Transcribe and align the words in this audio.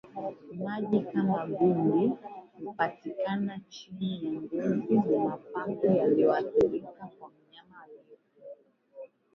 Maji 0.63 0.99
kama 1.01 1.45
gundi 1.47 2.11
hupatikana 2.65 3.59
chini 3.69 4.23
ya 4.25 4.31
ngozi 4.31 4.95
na 5.15 5.19
mapafu 5.29 5.85
yaliyoathirika 5.85 7.09
kwa 7.19 7.29
mnyama 7.29 7.83
aliyekufa 7.83 8.51